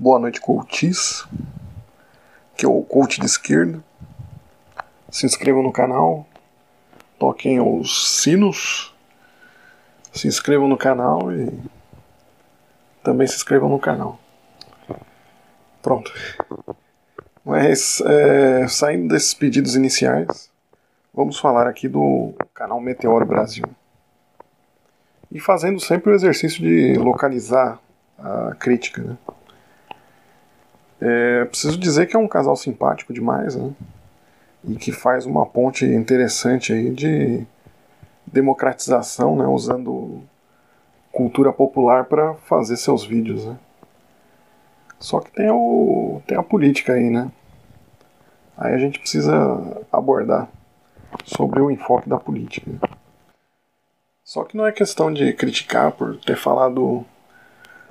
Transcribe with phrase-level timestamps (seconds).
[0.00, 1.26] Boa noite, coaches.
[2.56, 3.84] Que é o coach de esquerda.
[5.10, 6.26] Se inscrevam no canal.
[7.18, 8.94] Toquem os sinos.
[10.10, 11.52] Se inscrevam no canal e
[13.04, 14.18] também se inscrevam no canal.
[15.82, 16.10] Pronto.
[17.44, 20.50] Mas é, saindo desses pedidos iniciais,
[21.12, 23.66] vamos falar aqui do canal Meteoro Brasil.
[25.30, 27.78] E fazendo sempre o exercício de localizar
[28.18, 29.02] a crítica.
[29.02, 29.18] Né?
[31.00, 33.72] É, preciso dizer que é um casal simpático demais, né?
[34.64, 37.46] E que faz uma ponte interessante aí de
[38.26, 39.46] democratização, né?
[39.46, 40.22] Usando
[41.10, 43.58] cultura popular para fazer seus vídeos, né?
[44.98, 47.30] Só que tem, o, tem a política aí, né?
[48.56, 49.32] Aí a gente precisa
[49.90, 50.48] abordar
[51.24, 52.70] sobre o enfoque da política.
[54.22, 57.04] Só que não é questão de criticar por ter falado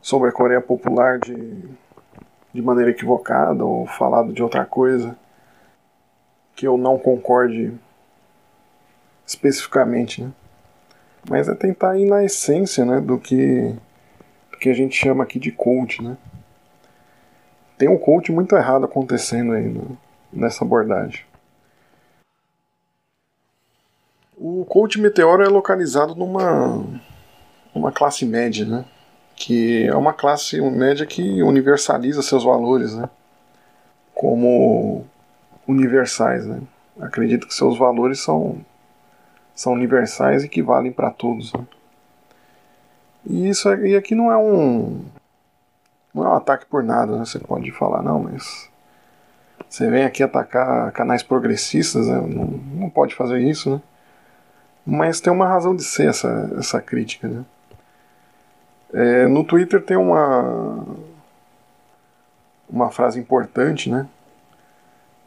[0.00, 1.68] sobre a Coreia Popular de,
[2.52, 5.16] de maneira equivocada ou falado de outra coisa
[6.54, 7.72] que eu não concorde
[9.26, 10.32] especificamente, né?
[11.28, 13.74] Mas é tentar ir na essência, né, do que,
[14.50, 16.16] do que a gente chama aqui de coach, né?
[17.78, 19.96] Tem um coach muito errado acontecendo aí no,
[20.32, 21.24] nessa abordagem.
[24.36, 26.84] O coach meteoro é localizado numa
[27.74, 28.84] uma classe média, né?
[29.34, 33.08] Que é uma classe média que universaliza seus valores, né?
[34.14, 35.04] Como
[35.66, 36.60] universais, né?
[37.00, 38.58] Acredito que seus valores são
[39.54, 41.52] são universais e que valem para todos.
[41.52, 41.66] Né?
[43.26, 45.04] E isso e aqui não é um
[46.14, 47.24] não é um ataque por nada, né?
[47.24, 48.70] Você pode falar não, mas
[49.68, 52.20] você vem aqui atacar canais progressistas, né?
[52.20, 53.80] não, não pode fazer isso, né?
[54.84, 57.28] Mas tem uma razão de ser essa, essa crítica.
[57.28, 57.44] Né?
[58.92, 60.84] É, no Twitter tem uma,
[62.68, 64.06] uma frase importante né?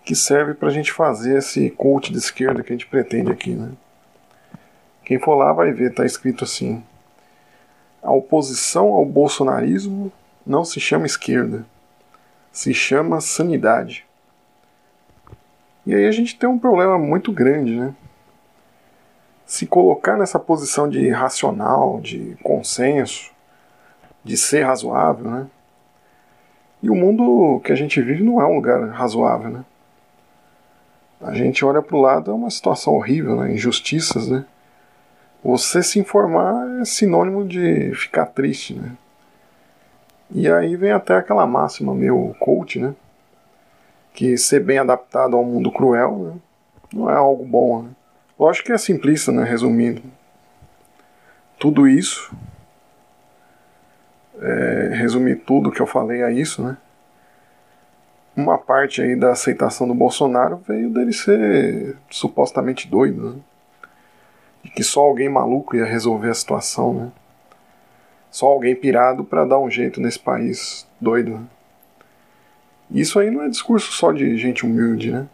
[0.03, 3.55] que serve para a gente fazer esse coach de esquerda que a gente pretende aqui.
[3.55, 3.71] Né?
[5.03, 6.83] Quem for lá vai ver, está escrito assim:
[8.03, 10.11] a oposição ao bolsonarismo
[10.45, 11.65] não se chama esquerda,
[12.51, 14.05] se chama sanidade.
[15.87, 17.95] E aí a gente tem um problema muito grande, né?
[19.45, 23.34] se colocar nessa posição de racional, de consenso,
[24.25, 25.47] de ser razoável, né?
[26.81, 29.63] E o mundo que a gente vive não é um lugar razoável, né?
[31.21, 33.53] A gente olha para o lado, é uma situação horrível, né?
[33.53, 34.43] Injustiças, né?
[35.43, 38.91] Você se informar é sinônimo de ficar triste, né?
[40.31, 42.95] E aí vem até aquela máxima meio coach, né?
[44.11, 46.33] Que ser bem adaptado ao mundo cruel né?
[46.91, 47.89] não é algo bom, né?
[48.39, 49.43] Lógico que é simplista, né?
[49.43, 50.01] Resumindo.
[51.59, 52.35] Tudo isso.
[54.47, 56.77] É, resumir tudo que eu falei a isso, né?
[58.35, 63.41] Uma parte aí da aceitação do Bolsonaro veio dele ser supostamente doido, né?
[64.63, 67.11] E que só alguém maluco ia resolver a situação, né?
[68.29, 71.31] Só alguém pirado para dar um jeito nesse país doido.
[71.31, 71.45] Né?
[72.91, 75.27] Isso aí não é discurso só de gente humilde, né?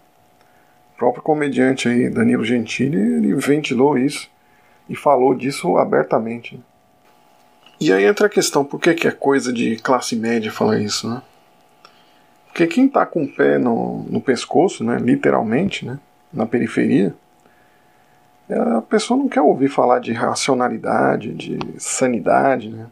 [1.01, 4.29] próprio comediante aí, Danilo Gentili, ele ventilou isso
[4.87, 6.63] e falou disso abertamente.
[7.81, 11.09] E aí entra a questão, por que, que é coisa de classe média falar isso,
[11.09, 11.19] né?
[12.45, 15.99] Porque quem está com o pé no, no pescoço, né, literalmente, né,
[16.31, 17.11] na periferia,
[18.77, 22.85] a pessoa não quer ouvir falar de racionalidade, de sanidade, né,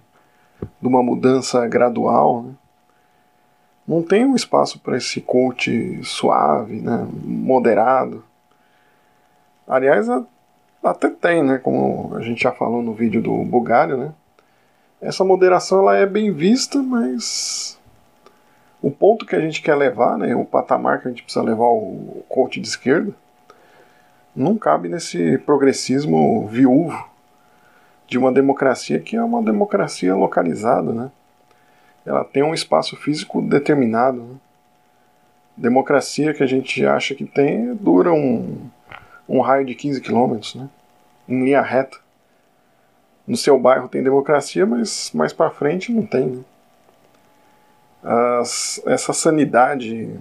[0.82, 2.54] de uma mudança gradual, né?
[3.88, 8.24] não tem um espaço para esse coach suave, né, moderado.
[9.68, 10.08] Aliás,
[10.84, 14.14] até tem, né, como a gente já falou no vídeo do Bugalho, né?
[15.02, 17.80] Essa moderação ela é bem vista, mas
[18.82, 21.68] o ponto que a gente quer levar, né, o patamar que a gente precisa levar
[21.68, 23.14] o coach de esquerda,
[24.36, 27.10] não cabe nesse progressismo viúvo
[28.08, 31.12] de uma democracia que é uma democracia localizada, né?
[32.06, 34.22] ela tem um espaço físico determinado.
[34.22, 34.36] Né?
[35.56, 38.70] Democracia que a gente acha que tem dura um,
[39.28, 40.70] um raio de 15 quilômetros, né?
[41.28, 41.98] em linha reta.
[43.30, 46.26] No seu bairro tem democracia, mas mais para frente não tem.
[46.26, 46.44] Né?
[48.04, 50.20] As, essa sanidade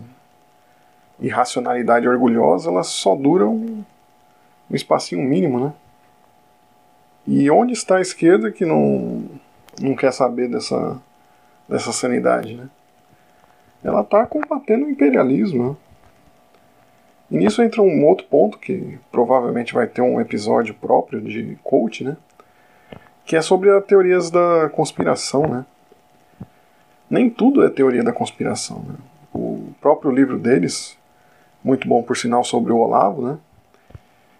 [1.18, 3.84] e racionalidade orgulhosa, elas só duram um,
[4.70, 5.72] um espacinho mínimo, né?
[7.26, 9.24] E onde está a esquerda que não,
[9.80, 11.00] não quer saber dessa
[11.66, 12.68] dessa sanidade, né?
[13.82, 15.70] Ela está combatendo o imperialismo.
[15.70, 15.76] Né?
[17.30, 22.04] E nisso entra um outro ponto que provavelmente vai ter um episódio próprio de coach,
[22.04, 22.18] né?
[23.28, 25.66] Que é sobre as teorias da conspiração, né?
[27.10, 28.78] nem tudo é teoria da conspiração.
[28.88, 28.94] Né?
[29.34, 30.96] O próprio livro deles,
[31.62, 33.38] muito bom por sinal sobre o Olavo, né?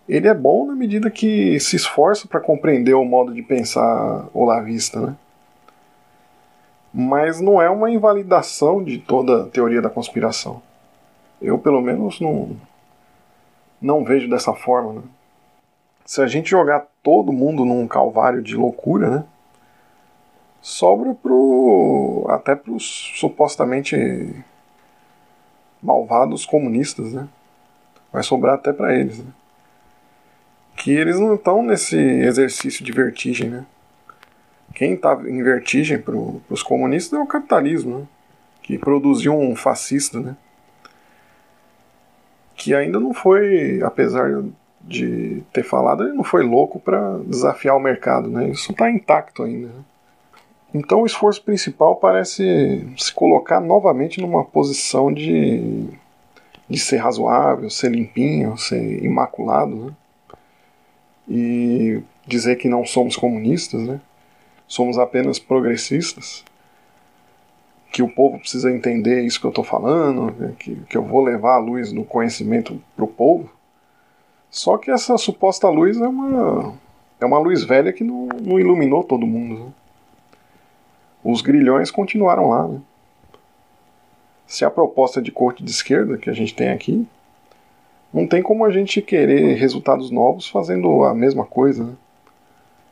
[0.08, 4.98] ele é bom na medida que se esforça para compreender o modo de pensar olavista,
[4.98, 5.16] né?
[6.92, 10.62] Mas não é uma invalidação de toda a teoria da conspiração.
[11.42, 12.56] Eu, pelo menos, não,
[13.82, 14.94] não vejo dessa forma.
[14.94, 15.02] Né?
[16.06, 19.24] Se a gente jogar todo mundo num calvário de loucura, né?
[20.60, 22.84] sobra pro, até os
[23.16, 24.44] supostamente
[25.82, 27.26] malvados comunistas, né?
[28.12, 29.32] Vai sobrar até para eles, né?
[30.76, 33.64] Que eles não estão nesse exercício de vertigem, né?
[34.74, 38.06] Quem está em vertigem para os comunistas é o capitalismo, né?
[38.62, 40.36] Que produziu um fascista, né?
[42.54, 44.42] Que ainda não foi, apesar
[44.88, 48.48] de ter falado, ele não foi louco para desafiar o mercado, né?
[48.48, 49.68] Isso está intacto ainda.
[49.68, 49.84] Né?
[50.74, 55.88] Então o esforço principal parece se colocar novamente numa posição de,
[56.68, 59.92] de ser razoável, ser limpinho, ser imaculado, né?
[61.28, 64.00] E dizer que não somos comunistas, né?
[64.66, 66.44] Somos apenas progressistas.
[67.92, 70.54] Que o povo precisa entender isso que eu estou falando, né?
[70.58, 73.50] que, que eu vou levar a luz do conhecimento para o povo.
[74.50, 76.74] Só que essa suposta luz é uma,
[77.20, 79.64] é uma luz velha que não, não iluminou todo mundo.
[79.64, 79.72] Né?
[81.22, 82.66] os grilhões continuaram lá.
[82.66, 82.80] Né?
[84.46, 87.06] Se a proposta de corte de esquerda que a gente tem aqui,
[88.12, 91.84] não tem como a gente querer resultados novos fazendo a mesma coisa.
[91.84, 91.92] Né?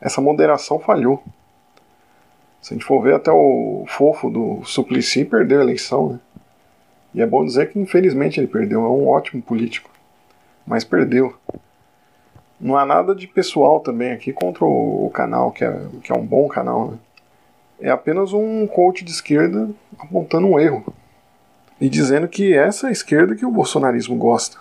[0.00, 1.22] Essa moderação falhou.
[2.60, 6.10] Se a gente for ver, até o fofo do Suplicy perdeu a eleição.
[6.10, 6.20] Né?
[7.14, 8.84] E é bom dizer que infelizmente ele perdeu.
[8.84, 9.90] É um ótimo político.
[10.66, 11.36] Mas perdeu.
[12.60, 16.26] Não há nada de pessoal também aqui contra o, canal, que é, que é um
[16.26, 16.92] bom canal.
[16.92, 16.98] Né?
[17.80, 19.68] é apenas um coach de esquerda
[19.98, 20.84] apontando um erro
[21.80, 24.58] e dizendo que essa é a esquerda que o bolsonarismo gosta.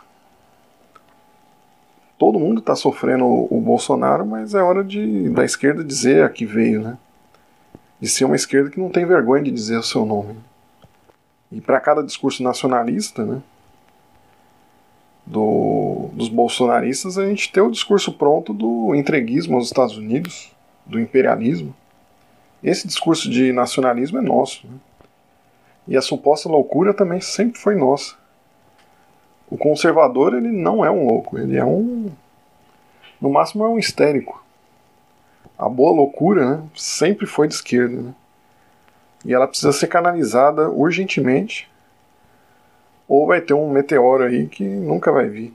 [2.17, 6.45] Todo mundo está sofrendo o Bolsonaro, mas é hora de da esquerda dizer a que
[6.45, 6.97] veio, né?
[7.99, 10.37] De ser uma esquerda que não tem vergonha de dizer o seu nome.
[11.51, 13.41] E para cada discurso nacionalista, né?
[15.25, 15.74] Do,
[16.15, 20.51] dos bolsonaristas, a gente tem o discurso pronto do entreguismo aos Estados Unidos,
[20.85, 21.75] do imperialismo
[22.65, 24.65] esse discurso de nacionalismo é nosso.
[24.65, 24.73] Né?
[25.87, 28.15] E a suposta loucura também sempre foi nossa.
[29.47, 32.11] O conservador ele não é um louco, ele é um.
[33.21, 34.43] No máximo é um histérico.
[35.57, 38.01] A boa loucura né, sempre foi de esquerda.
[38.01, 38.13] Né?
[39.23, 41.69] E ela precisa ser canalizada urgentemente.
[43.07, 45.53] Ou vai ter um meteoro aí que nunca vai vir.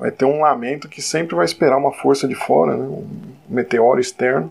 [0.00, 3.06] Vai ter um lamento que sempre vai esperar uma força de fora, né, um
[3.46, 4.50] meteoro externo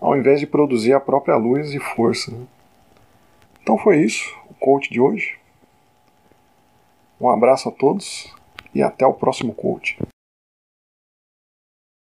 [0.00, 2.30] ao invés de produzir a própria luz e força.
[2.30, 2.46] Né?
[3.62, 5.38] Então foi isso, o coach de hoje.
[7.20, 8.34] Um abraço a todos
[8.74, 9.98] e até o próximo coach.